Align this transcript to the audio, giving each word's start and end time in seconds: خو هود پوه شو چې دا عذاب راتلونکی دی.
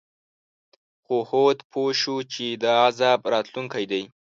خو 1.03 1.17
هود 1.29 1.57
پوه 1.71 1.91
شو 2.01 2.15
چې 2.33 2.45
دا 2.63 2.73
عذاب 2.87 3.19
راتلونکی 3.33 3.85
دی. 3.91 4.03